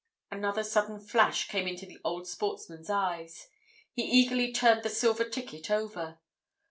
Another 0.31 0.63
sudden 0.63 0.99
flash 0.99 1.47
came 1.47 1.67
into 1.67 1.85
the 1.85 1.99
old 2.03 2.27
sportsman's 2.27 2.89
eyes—he 2.89 4.01
eagerly 4.01 4.51
turned 4.51 4.81
the 4.81 4.89
silver 4.89 5.29
ticket 5.29 5.69
over. 5.69 6.17